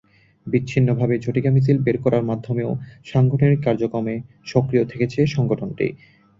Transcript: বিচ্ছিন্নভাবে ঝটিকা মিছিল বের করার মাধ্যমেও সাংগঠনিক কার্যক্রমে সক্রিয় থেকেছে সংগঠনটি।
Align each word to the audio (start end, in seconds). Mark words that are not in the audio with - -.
বিচ্ছিন্নভাবে 0.47 1.15
ঝটিকা 1.19 1.49
মিছিল 1.51 1.77
বের 1.81 1.97
করার 2.05 2.23
মাধ্যমেও 2.23 2.71
সাংগঠনিক 3.05 3.59
কার্যক্রমে 3.63 4.15
সক্রিয় 4.45 4.83
থেকেছে 4.85 5.19
সংগঠনটি। 5.27 5.87